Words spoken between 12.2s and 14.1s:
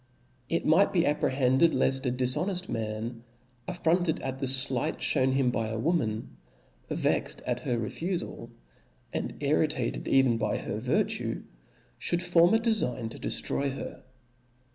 form a defign to deftroy her.